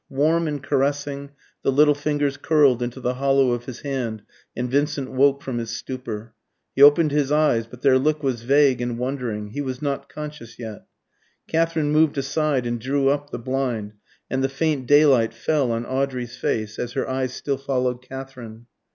Warm 0.09 0.47
and 0.47 0.63
caressing, 0.63 1.29
the 1.61 1.71
little 1.71 1.93
fingers 1.93 2.35
curled 2.35 2.81
into 2.81 2.99
the 2.99 3.13
hollow 3.13 3.51
of 3.51 3.65
his 3.65 3.81
hand 3.81 4.23
and 4.55 4.67
Vincent 4.67 5.11
woke 5.11 5.43
from 5.43 5.59
his 5.59 5.69
stupor. 5.69 6.33
He 6.75 6.81
opened 6.81 7.11
his 7.11 7.31
eyes, 7.31 7.67
but 7.67 7.83
their 7.83 7.99
look 7.99 8.23
was 8.23 8.41
vague 8.41 8.81
and 8.81 8.97
wondering; 8.97 9.49
he 9.51 9.61
was 9.61 9.79
not 9.79 10.09
conscious 10.09 10.57
yet. 10.57 10.85
Katherine 11.47 11.91
moved 11.91 12.17
aside 12.17 12.65
and 12.65 12.79
drew 12.81 13.09
up 13.09 13.29
the 13.29 13.37
blind, 13.37 13.93
and 14.27 14.43
the 14.43 14.49
faint 14.49 14.87
daylight 14.87 15.35
fell 15.35 15.71
on 15.71 15.85
Audrey's 15.85 16.35
face, 16.35 16.79
as 16.79 16.93
her 16.93 17.07
eyes 17.07 17.31
still 17.35 17.57
followed 17.57 18.01
Katherine. 18.01 18.65